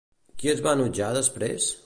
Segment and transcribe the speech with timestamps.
[0.43, 1.71] Qui es va enutjar després?